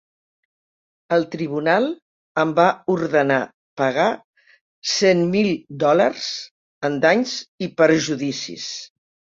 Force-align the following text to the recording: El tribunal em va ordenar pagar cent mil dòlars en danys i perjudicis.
El 1.17 1.25
tribunal 1.35 1.85
em 2.45 2.55
va 2.61 2.65
ordenar 2.95 3.39
pagar 3.83 4.09
cent 4.97 5.25
mil 5.37 5.55
dòlars 5.85 6.29
en 6.91 7.01
danys 7.09 7.41
i 7.69 7.71
perjudicis. 7.85 8.69